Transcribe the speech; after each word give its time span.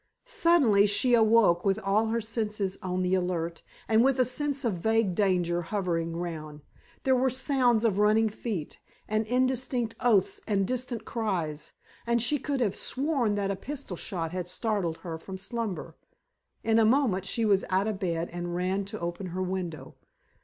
Suddenly 0.25 0.87
she 0.87 1.13
awoke 1.13 1.63
with 1.63 1.77
all 1.77 2.07
her 2.07 2.19
senses 2.21 2.79
on 2.81 3.03
the 3.03 3.13
alert, 3.13 3.61
and 3.87 4.03
with 4.03 4.19
a 4.19 4.25
sense 4.25 4.65
of 4.65 4.79
vague 4.81 5.13
danger 5.13 5.61
hovering 5.61 6.17
round. 6.17 6.61
There 7.03 7.15
were 7.15 7.29
sounds 7.29 7.85
of 7.85 7.99
running 7.99 8.27
feet 8.27 8.79
and 9.07 9.27
indistinct 9.27 9.95
oaths 9.99 10.41
and 10.47 10.65
distant 10.67 11.05
cries, 11.05 11.73
and 12.07 12.19
she 12.19 12.39
could 12.39 12.61
have 12.61 12.75
sworn 12.75 13.35
that 13.35 13.51
a 13.51 13.55
pistol 13.55 13.95
shot 13.95 14.31
had 14.31 14.47
startled 14.47 14.97
her 15.03 15.19
from 15.19 15.37
slumber. 15.37 15.95
In 16.63 16.79
a 16.79 16.83
moment 16.83 17.23
she 17.25 17.45
was 17.45 17.63
out 17.69 17.85
of 17.85 17.99
bed 17.99 18.27
and 18.31 18.55
ran 18.55 18.85
to 18.85 18.99
open 18.99 19.27
her 19.27 19.43
window. 19.43 19.93